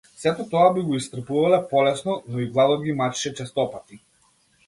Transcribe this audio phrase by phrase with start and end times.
[0.19, 4.01] Сето тоа би го истрпувале полесно, но и гладот ги мачеше честопати.